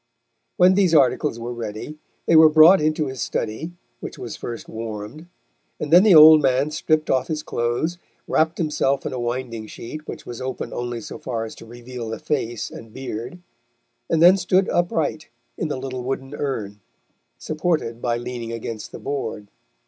[0.57, 5.27] When these articles were ready, they were brought into his study, which was first warmed,
[5.79, 10.07] and then the old man stripped off his clothes, wrapped himself in a winding sheet
[10.07, 13.43] which was open only so far as to reveal the face and beard,
[14.09, 16.79] and then stood upright in the little wooden urn,
[17.37, 19.49] supported by leaning against the board.